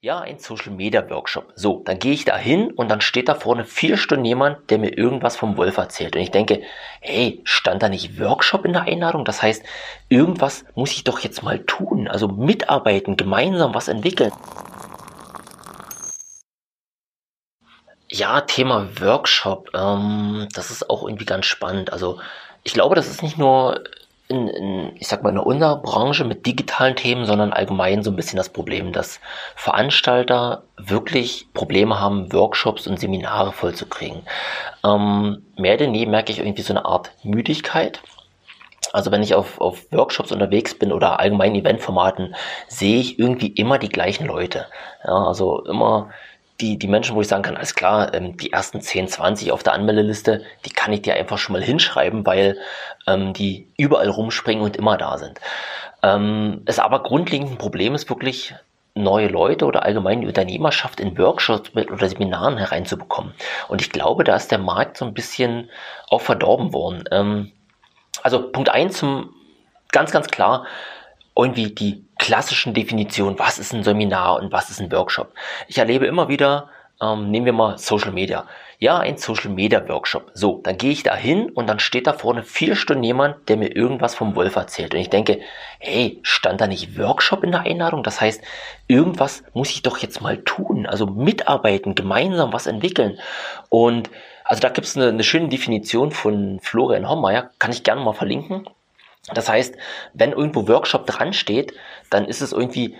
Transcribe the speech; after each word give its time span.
Ja, 0.00 0.20
ein 0.20 0.38
Social 0.38 0.70
Media 0.70 1.10
Workshop. 1.10 1.52
So, 1.56 1.82
dann 1.84 1.98
gehe 1.98 2.12
ich 2.12 2.24
da 2.24 2.36
hin 2.36 2.70
und 2.70 2.88
dann 2.88 3.00
steht 3.00 3.28
da 3.28 3.34
vorne 3.34 3.64
vier 3.64 3.96
Stunden 3.96 4.24
jemand, 4.24 4.70
der 4.70 4.78
mir 4.78 4.96
irgendwas 4.96 5.36
vom 5.36 5.56
Wolf 5.56 5.76
erzählt. 5.76 6.14
Und 6.14 6.22
ich 6.22 6.30
denke, 6.30 6.62
hey, 7.00 7.40
stand 7.42 7.82
da 7.82 7.88
nicht 7.88 8.20
Workshop 8.20 8.64
in 8.64 8.74
der 8.74 8.82
Einladung? 8.82 9.24
Das 9.24 9.42
heißt, 9.42 9.64
irgendwas 10.08 10.64
muss 10.76 10.92
ich 10.92 11.02
doch 11.02 11.18
jetzt 11.18 11.42
mal 11.42 11.64
tun. 11.64 12.06
Also 12.06 12.28
mitarbeiten, 12.28 13.16
gemeinsam 13.16 13.74
was 13.74 13.88
entwickeln. 13.88 14.30
Ja, 18.08 18.42
Thema 18.42 19.00
Workshop. 19.00 19.70
Ähm, 19.74 20.46
das 20.54 20.70
ist 20.70 20.88
auch 20.88 21.08
irgendwie 21.08 21.26
ganz 21.26 21.46
spannend. 21.46 21.92
Also 21.92 22.20
ich 22.62 22.72
glaube, 22.72 22.94
das 22.94 23.08
ist 23.08 23.24
nicht 23.24 23.36
nur 23.36 23.82
in, 24.28 24.48
in, 24.48 24.92
ich 24.96 25.08
sag 25.08 25.22
mal, 25.22 25.30
in 25.30 25.38
unserer 25.38 25.76
Branche 25.76 26.24
mit 26.24 26.46
digitalen 26.46 26.96
Themen, 26.96 27.24
sondern 27.24 27.52
allgemein 27.52 28.02
so 28.02 28.10
ein 28.10 28.16
bisschen 28.16 28.36
das 28.36 28.50
Problem, 28.50 28.92
dass 28.92 29.20
Veranstalter 29.56 30.64
wirklich 30.76 31.48
Probleme 31.54 31.98
haben, 31.98 32.32
Workshops 32.32 32.86
und 32.86 33.00
Seminare 33.00 33.52
vollzukriegen. 33.52 34.22
Ähm, 34.84 35.46
mehr 35.56 35.78
denn 35.78 35.94
je 35.94 36.06
merke 36.06 36.30
ich 36.30 36.40
irgendwie 36.40 36.62
so 36.62 36.74
eine 36.74 36.84
Art 36.84 37.12
Müdigkeit. 37.22 38.00
Also 38.92 39.10
wenn 39.10 39.22
ich 39.22 39.34
auf, 39.34 39.60
auf 39.60 39.90
Workshops 39.92 40.32
unterwegs 40.32 40.74
bin 40.74 40.92
oder 40.92 41.20
allgemeinen 41.20 41.56
Eventformaten, 41.56 42.34
sehe 42.68 43.00
ich 43.00 43.18
irgendwie 43.18 43.48
immer 43.48 43.78
die 43.78 43.88
gleichen 43.88 44.26
Leute. 44.26 44.66
Ja, 45.04 45.24
also 45.24 45.64
immer 45.64 46.10
die, 46.60 46.78
die 46.78 46.88
Menschen, 46.88 47.14
wo 47.14 47.20
ich 47.20 47.28
sagen 47.28 47.42
kann, 47.42 47.56
alles 47.56 47.74
klar, 47.74 48.12
ähm, 48.14 48.36
die 48.36 48.52
ersten 48.52 48.80
10, 48.80 49.08
20 49.08 49.52
auf 49.52 49.62
der 49.62 49.74
Anmeldeliste, 49.74 50.44
die 50.64 50.70
kann 50.70 50.92
ich 50.92 51.02
dir 51.02 51.14
einfach 51.14 51.38
schon 51.38 51.52
mal 51.52 51.62
hinschreiben, 51.62 52.26
weil 52.26 52.58
ähm, 53.06 53.32
die 53.32 53.68
überall 53.76 54.08
rumspringen 54.08 54.64
und 54.64 54.76
immer 54.76 54.96
da 54.96 55.18
sind. 55.18 55.40
Ähm, 56.02 56.62
es 56.66 56.78
aber 56.78 57.02
grundlegend 57.02 57.52
ein 57.52 57.58
Problem 57.58 57.94
ist 57.94 58.08
wirklich, 58.08 58.54
neue 58.94 59.28
Leute 59.28 59.64
oder 59.64 59.84
allgemein 59.84 60.20
die 60.20 60.26
Unternehmerschaft 60.26 61.00
in 61.00 61.16
Workshops 61.16 61.70
oder 61.74 62.08
Seminaren 62.08 62.58
hereinzubekommen. 62.58 63.32
Und 63.68 63.80
ich 63.80 63.90
glaube, 63.90 64.24
da 64.24 64.34
ist 64.34 64.50
der 64.50 64.58
Markt 64.58 64.96
so 64.96 65.04
ein 65.04 65.14
bisschen 65.14 65.70
auch 66.08 66.20
verdorben 66.20 66.72
worden. 66.72 67.04
Ähm, 67.12 67.52
also 68.22 68.50
Punkt 68.50 68.68
eins 68.68 68.98
zum 68.98 69.30
ganz, 69.92 70.10
ganz 70.10 70.26
klar, 70.28 70.66
irgendwie 71.36 71.70
die 71.70 72.04
klassischen 72.18 72.74
Definitionen, 72.74 73.38
was 73.38 73.58
ist 73.58 73.72
ein 73.72 73.84
Seminar 73.84 74.40
und 74.40 74.52
was 74.52 74.70
ist 74.70 74.80
ein 74.80 74.92
Workshop. 74.92 75.32
Ich 75.68 75.78
erlebe 75.78 76.06
immer 76.06 76.28
wieder, 76.28 76.68
ähm, 77.00 77.30
nehmen 77.30 77.46
wir 77.46 77.52
mal 77.52 77.78
Social 77.78 78.12
Media. 78.12 78.46
Ja, 78.80 78.98
ein 78.98 79.16
Social 79.16 79.50
Media 79.50 79.88
Workshop. 79.88 80.30
So, 80.34 80.60
dann 80.62 80.78
gehe 80.78 80.92
ich 80.92 81.02
da 81.02 81.16
hin 81.16 81.50
und 81.50 81.68
dann 81.68 81.80
steht 81.80 82.06
da 82.06 82.12
vorne 82.12 82.44
vier 82.44 82.76
Stunden 82.76 83.02
jemand, 83.02 83.48
der 83.48 83.56
mir 83.56 83.74
irgendwas 83.74 84.14
vom 84.14 84.36
Wolf 84.36 84.56
erzählt. 84.56 84.94
Und 84.94 85.00
ich 85.00 85.10
denke, 85.10 85.40
hey, 85.80 86.20
stand 86.22 86.60
da 86.60 86.66
nicht 86.66 86.98
Workshop 86.98 87.42
in 87.42 87.52
der 87.52 87.62
Einladung? 87.62 88.02
Das 88.02 88.20
heißt, 88.20 88.42
irgendwas 88.86 89.42
muss 89.52 89.70
ich 89.70 89.82
doch 89.82 89.98
jetzt 89.98 90.20
mal 90.20 90.38
tun. 90.38 90.86
Also 90.86 91.06
mitarbeiten, 91.06 91.94
gemeinsam 91.94 92.52
was 92.52 92.66
entwickeln. 92.66 93.18
Und 93.68 94.10
also 94.44 94.60
da 94.60 94.68
gibt 94.68 94.86
es 94.86 94.96
eine, 94.96 95.08
eine 95.08 95.24
schöne 95.24 95.48
Definition 95.48 96.10
von 96.10 96.58
Florian 96.62 97.08
Hommeier, 97.08 97.50
kann 97.58 97.72
ich 97.72 97.82
gerne 97.82 98.00
mal 98.00 98.14
verlinken. 98.14 98.68
Das 99.34 99.48
heißt, 99.48 99.76
wenn 100.14 100.32
irgendwo 100.32 100.68
Workshop 100.68 101.06
dran 101.06 101.32
steht, 101.32 101.74
dann 102.10 102.24
ist 102.24 102.40
es 102.40 102.52
irgendwie 102.52 102.96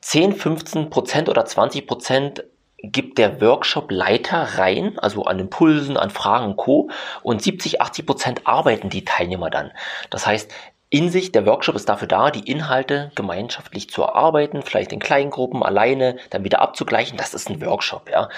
10, 0.00 0.34
15 0.34 0.90
Prozent 0.90 1.28
oder 1.28 1.44
20 1.44 1.86
Prozent 1.86 2.44
gibt 2.82 3.16
der 3.16 3.40
Workshop-Leiter 3.40 4.58
rein, 4.58 4.98
also 4.98 5.24
an 5.24 5.38
Impulsen, 5.38 5.96
an 5.96 6.10
Fragen 6.10 6.46
und 6.46 6.56
Co. 6.56 6.90
Und 7.22 7.42
70, 7.42 7.80
80 7.80 8.06
Prozent 8.06 8.46
arbeiten 8.46 8.90
die 8.90 9.04
Teilnehmer 9.06 9.48
dann. 9.48 9.72
Das 10.10 10.26
heißt, 10.26 10.52
in 10.90 11.10
sich, 11.10 11.32
der 11.32 11.44
Workshop 11.46 11.74
ist 11.74 11.88
dafür 11.88 12.06
da, 12.06 12.30
die 12.30 12.48
Inhalte 12.48 13.10
gemeinschaftlich 13.16 13.90
zu 13.90 14.02
erarbeiten, 14.02 14.62
vielleicht 14.62 14.92
in 14.92 15.00
kleinen 15.00 15.30
Gruppen, 15.30 15.62
alleine, 15.62 16.18
dann 16.30 16.44
wieder 16.44 16.60
abzugleichen. 16.60 17.16
Das 17.16 17.34
ist 17.34 17.50
ein 17.50 17.60
Workshop, 17.64 18.10
ja. 18.10 18.28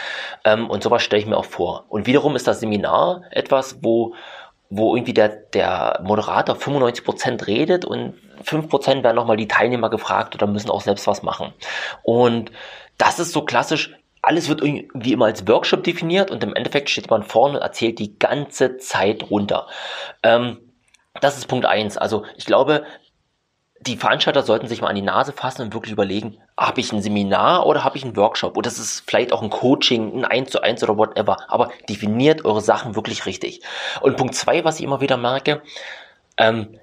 Ähm, 0.45 0.71
und 0.71 0.83
sowas 0.83 1.03
stelle 1.03 1.21
ich 1.21 1.29
mir 1.29 1.37
auch 1.37 1.45
vor. 1.45 1.85
Und 1.89 2.07
wiederum 2.07 2.35
ist 2.35 2.47
das 2.47 2.61
Seminar 2.61 3.23
etwas, 3.31 3.83
wo 3.83 4.15
wo 4.69 4.97
irgendwie 4.97 5.15
der, 5.15 5.29
der 5.29 6.01
Moderator 6.03 6.57
95% 6.57 7.47
redet 7.47 7.85
und 7.85 8.15
5% 8.45 9.03
werden 9.03 9.17
nochmal 9.17 9.37
die 9.37 9.49
Teilnehmer 9.49 9.91
gefragt 9.91 10.35
oder 10.35 10.47
müssen 10.47 10.71
auch 10.71 10.81
selbst 10.81 11.07
was 11.07 11.23
machen. 11.23 11.53
Und 12.03 12.51
das 12.99 13.19
ist 13.19 13.33
so 13.33 13.43
klassisch, 13.43 13.95
alles 14.23 14.49
wird 14.49 14.63
irgendwie 14.63 15.13
immer 15.13 15.27
als 15.27 15.47
Workshop 15.47 15.85
definiert 15.85 16.31
und 16.31 16.43
im 16.43 16.55
Endeffekt 16.55 16.91
steht 16.91 17.11
man 17.11 17.23
vorne 17.23 17.59
und 17.59 17.63
erzählt 17.63 17.99
die 17.99 18.19
ganze 18.19 18.77
Zeit 18.79 19.31
runter. 19.31 19.69
Ähm, 20.23 20.59
das 21.21 21.39
ist 21.39 21.47
Punkt 21.47 21.65
eins. 21.65 21.97
Also 21.97 22.25
ich 22.37 22.45
glaube, 22.45 22.85
die 23.87 23.97
Veranstalter 23.97 24.43
sollten 24.43 24.69
sich 24.69 24.81
mal 24.81 24.89
an 24.89 24.97
die 24.97 25.03
Nase 25.03 25.33
fassen 25.33 25.63
und 25.63 25.75
wirklich 25.75 25.93
überlegen, 25.93 26.39
habe 26.59 26.81
ich 26.81 26.93
ein 26.93 27.03
Seminar 27.03 27.67
oder 27.67 27.85
habe 27.85 27.97
ich 27.97 28.05
einen 28.05 28.17
Workshop? 28.17 28.57
Oder 28.57 28.69
das 28.69 28.79
ist 28.79 29.05
vielleicht 29.07 29.33
auch 29.33 29.43
ein 29.43 29.51
Coaching, 29.51 30.19
ein 30.19 30.25
1 30.25 30.51
zu 30.51 30.63
1 30.63 30.83
oder 30.83 30.97
whatever. 30.97 31.39
Aber 31.49 31.71
definiert 31.89 32.45
eure 32.45 32.61
Sachen 32.61 32.97
wirklich 32.97 33.27
richtig. 33.27 33.61
Und 34.01 34.17
Punkt 34.17 34.35
zwei, 34.35 34.65
was 34.65 34.79
ich 34.79 34.85
immer 34.85 35.01
wieder 35.01 35.17
merke, 35.17 35.63
ähm, 36.37 36.79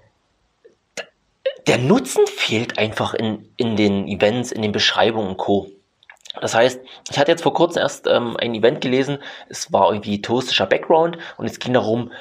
der 1.67 1.77
Nutzen 1.77 2.27
fehlt 2.27 2.77
einfach 2.77 3.13
in, 3.13 3.49
in 3.57 3.75
den 3.75 4.07
Events, 4.07 4.51
in 4.51 4.61
den 4.61 4.71
Beschreibungen 4.71 5.29
und 5.29 5.37
Co. 5.37 5.69
Das 6.41 6.55
heißt, 6.55 6.81
ich 7.09 7.19
hatte 7.19 7.31
jetzt 7.31 7.43
vor 7.43 7.53
kurzem 7.53 7.81
erst 7.81 8.07
ähm, 8.07 8.35
ein 8.37 8.55
Event 8.55 8.81
gelesen, 8.81 9.19
es 9.49 9.71
war 9.71 9.89
irgendwie 9.89 10.21
touristischer 10.21 10.65
Background 10.65 11.17
und 11.37 11.45
es 11.45 11.59
ging 11.59 11.73
darum, 11.73 12.11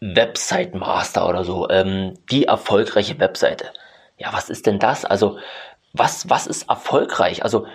Website 0.00 0.74
Master 0.74 1.28
oder 1.28 1.42
so, 1.44 1.68
ähm, 1.68 2.14
die 2.30 2.44
erfolgreiche 2.44 3.18
Webseite 3.18 3.72
ja, 4.18 4.32
was 4.32 4.50
ist 4.50 4.66
denn 4.66 4.78
das? 4.78 5.04
Also, 5.04 5.38
was, 5.92 6.28
was 6.28 6.46
ist 6.46 6.68
erfolgreich? 6.68 7.42
Also, 7.42 7.66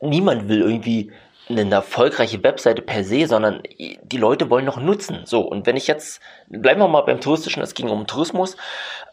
niemand 0.00 0.48
will 0.48 0.60
irgendwie 0.60 1.12
eine 1.48 1.74
erfolgreiche 1.74 2.42
Webseite 2.42 2.82
per 2.82 3.04
se, 3.04 3.26
sondern 3.26 3.62
die 3.78 4.16
Leute 4.16 4.50
wollen 4.50 4.66
noch 4.66 4.78
nutzen. 4.78 5.22
So, 5.24 5.40
und 5.40 5.66
wenn 5.66 5.76
ich 5.76 5.86
jetzt, 5.86 6.20
bleiben 6.48 6.80
wir 6.80 6.88
mal 6.88 7.02
beim 7.02 7.20
Touristischen, 7.20 7.62
es 7.62 7.74
ging 7.74 7.88
um 7.88 8.06
Tourismus, 8.06 8.56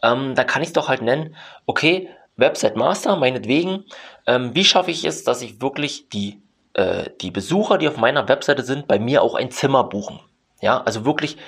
ähm, 0.02 0.34
da 0.34 0.44
kann 0.44 0.62
ich 0.62 0.68
es 0.68 0.72
doch 0.74 0.88
halt 0.88 1.02
nennen, 1.02 1.34
okay, 1.64 2.10
Website 2.36 2.76
Master, 2.76 3.16
meinetwegen, 3.16 3.84
ähm, 4.26 4.54
wie 4.54 4.64
schaffe 4.64 4.90
ich 4.90 5.04
es, 5.04 5.24
dass 5.24 5.40
ich 5.40 5.62
wirklich 5.62 6.10
die, 6.10 6.42
äh, 6.74 7.08
die 7.22 7.30
Besucher, 7.30 7.78
die 7.78 7.88
auf 7.88 7.96
meiner 7.96 8.28
Webseite 8.28 8.62
sind, 8.62 8.86
bei 8.86 8.98
mir 8.98 9.22
auch 9.22 9.34
ein 9.34 9.50
Zimmer 9.50 9.84
buchen? 9.84 10.20
Ja, 10.60 10.82
also 10.82 11.06
wirklich 11.06 11.38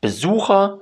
Besucher 0.00 0.78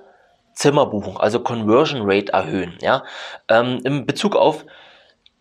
Zimmerbuchung, 0.55 1.19
also 1.19 1.41
Conversion 1.41 2.03
Rate 2.05 2.33
erhöhen. 2.33 2.79
Ja? 2.81 3.05
Ähm, 3.49 3.81
in 3.85 4.07
Bezug 4.07 4.37
auf, 4.37 4.65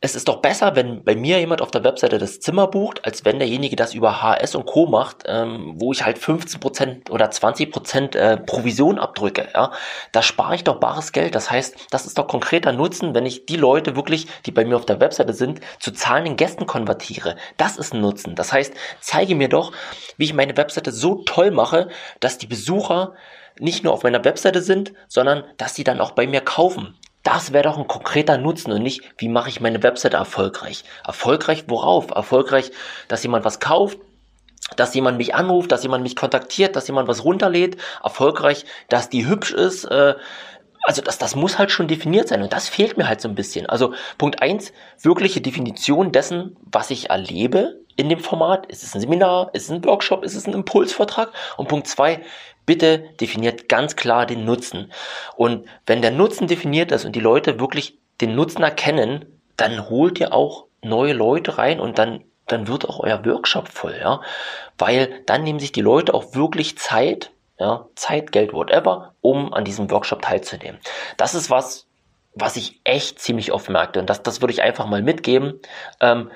es 0.03 0.15
ist 0.15 0.27
doch 0.27 0.41
besser, 0.41 0.75
wenn 0.75 1.01
bei 1.05 1.15
mir 1.15 1.39
jemand 1.39 1.61
auf 1.61 1.71
der 1.71 1.85
Webseite 1.85 2.17
das 2.17 2.41
Zimmer 2.41 2.67
bucht, 2.67 3.05
als 3.05 3.23
wenn 3.23 3.39
derjenige 3.39 3.77
das 3.77 3.93
über 3.93 4.21
HS 4.21 4.53
und 4.53 4.65
Co. 4.65 4.85
macht, 4.85 5.23
ähm, 5.27 5.75
wo 5.77 5.93
ich 5.93 6.03
halt 6.03 6.17
15% 6.17 7.09
oder 7.09 7.29
20% 7.29 8.17
äh, 8.17 8.35
Provision 8.35 8.99
abdrücke. 8.99 9.47
Ja? 9.53 9.71
Da 10.11 10.21
spare 10.21 10.55
ich 10.55 10.65
doch 10.65 10.81
bares 10.81 11.13
Geld. 11.13 11.35
Das 11.35 11.49
heißt, 11.49 11.87
das 11.89 12.05
ist 12.05 12.17
doch 12.17 12.27
konkreter 12.27 12.73
Nutzen, 12.73 13.15
wenn 13.15 13.25
ich 13.25 13.45
die 13.45 13.55
Leute 13.55 13.95
wirklich, 13.95 14.27
die 14.45 14.51
bei 14.51 14.65
mir 14.65 14.75
auf 14.75 14.85
der 14.85 14.99
Webseite 14.99 15.31
sind, 15.31 15.61
zu 15.79 15.91
zahlenden 15.91 16.35
Gästen 16.35 16.65
konvertiere. 16.65 17.37
Das 17.55 17.77
ist 17.77 17.93
ein 17.93 18.01
Nutzen. 18.01 18.35
Das 18.35 18.51
heißt, 18.51 18.73
zeige 18.99 19.35
mir 19.35 19.47
doch, 19.47 19.71
wie 20.17 20.25
ich 20.25 20.33
meine 20.33 20.57
Webseite 20.57 20.91
so 20.91 21.23
toll 21.23 21.51
mache, 21.51 21.87
dass 22.19 22.37
die 22.37 22.47
Besucher 22.47 23.13
nicht 23.57 23.85
nur 23.85 23.93
auf 23.93 24.03
meiner 24.03 24.25
Webseite 24.25 24.61
sind, 24.61 24.91
sondern 25.07 25.45
dass 25.55 25.75
sie 25.75 25.85
dann 25.85 26.01
auch 26.01 26.11
bei 26.11 26.27
mir 26.27 26.41
kaufen. 26.41 26.97
Das 27.23 27.53
wäre 27.53 27.63
doch 27.63 27.77
ein 27.77 27.87
konkreter 27.87 28.37
Nutzen 28.37 28.71
und 28.73 28.83
nicht, 28.83 29.01
wie 29.17 29.29
mache 29.29 29.49
ich 29.49 29.61
meine 29.61 29.81
Webseite 29.81 30.17
erfolgreich. 30.17 30.83
Erfolgreich 31.05 31.65
worauf? 31.67 32.11
Erfolgreich, 32.11 32.71
dass 33.07 33.23
jemand 33.23 33.45
was 33.45 33.61
kauft, 33.61 33.97
dass 34.75 34.93
jemand 34.93 35.17
mich 35.17 35.33
anruft, 35.33 35.71
dass 35.71 35.83
jemand 35.83 36.03
mich 36.03 36.17
kontaktiert, 36.17 36.75
dass 36.75 36.87
jemand 36.87 37.07
was 37.07 37.23
runterlädt. 37.23 37.77
Erfolgreich, 38.03 38.65
dass 38.89 39.09
die 39.09 39.25
hübsch 39.25 39.51
ist. 39.51 39.85
Äh, 39.85 40.15
also 40.83 41.01
das, 41.01 41.17
das 41.17 41.35
muss 41.35 41.57
halt 41.57 41.71
schon 41.71 41.87
definiert 41.87 42.27
sein 42.27 42.41
und 42.41 42.51
das 42.51 42.67
fehlt 42.67 42.97
mir 42.97 43.07
halt 43.07 43.21
so 43.21 43.29
ein 43.29 43.35
bisschen. 43.35 43.67
Also 43.67 43.93
Punkt 44.17 44.41
eins, 44.41 44.73
wirkliche 45.01 45.39
Definition 45.39 46.11
dessen, 46.11 46.57
was 46.61 46.91
ich 46.91 47.09
erlebe 47.09 47.79
in 47.95 48.09
dem 48.09 48.19
Format. 48.19 48.65
Ist 48.65 48.83
es 48.83 48.93
ein 48.93 48.99
Seminar? 48.99 49.49
Ist 49.53 49.65
es 49.65 49.71
ein 49.71 49.85
Workshop? 49.85 50.23
Ist 50.25 50.35
es 50.35 50.45
ein 50.45 50.53
Impulsvortrag? 50.53 51.31
Und 51.55 51.69
Punkt 51.69 51.87
zwei, 51.87 52.21
bitte 52.65 52.99
definiert 53.19 53.69
ganz 53.69 53.95
klar 53.95 54.25
den 54.25 54.45
Nutzen. 54.45 54.91
Und 55.35 55.65
wenn 55.85 56.01
der 56.01 56.11
Nutzen 56.11 56.47
definiert 56.47 56.91
ist 56.91 57.05
und 57.05 57.15
die 57.15 57.19
Leute 57.19 57.59
wirklich 57.59 57.97
den 58.21 58.35
Nutzen 58.35 58.63
erkennen, 58.63 59.25
dann 59.57 59.89
holt 59.89 60.19
ihr 60.19 60.33
auch 60.33 60.65
neue 60.81 61.13
Leute 61.13 61.57
rein 61.57 61.79
und 61.79 61.97
dann 61.97 62.23
dann 62.47 62.67
wird 62.67 62.87
auch 62.89 62.99
euer 62.99 63.25
Workshop 63.25 63.69
voll, 63.69 63.95
ja, 63.97 64.19
weil 64.77 65.21
dann 65.25 65.43
nehmen 65.43 65.59
sich 65.59 65.71
die 65.71 65.81
Leute 65.81 66.13
auch 66.13 66.35
wirklich 66.35 66.77
Zeit, 66.77 67.31
ja, 67.57 67.85
Zeit, 67.95 68.33
Geld, 68.33 68.51
whatever, 68.51 69.13
um 69.21 69.53
an 69.53 69.63
diesem 69.63 69.89
Workshop 69.89 70.21
teilzunehmen. 70.21 70.77
Das 71.15 71.35
ist 71.35 71.49
was, 71.49 71.87
was 72.35 72.57
ich 72.57 72.81
echt 72.83 73.19
ziemlich 73.19 73.53
oft 73.53 73.69
merkte 73.69 74.01
und 74.01 74.09
das, 74.09 74.23
das 74.23 74.41
würde 74.41 74.51
ich 74.51 74.61
einfach 74.61 74.87
mal 74.87 75.01
mitgeben. 75.01 75.61
Ähm, 76.01 76.31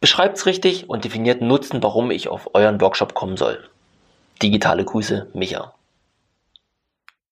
Beschreibt's 0.00 0.46
richtig 0.46 0.88
und 0.88 1.04
definiert 1.04 1.42
Nutzen, 1.42 1.82
warum 1.82 2.10
ich 2.10 2.28
auf 2.28 2.54
euren 2.54 2.80
Workshop 2.80 3.12
kommen 3.12 3.36
soll. 3.36 3.68
Digitale 4.42 4.84
Grüße, 4.84 5.28
Micha. 5.34 5.74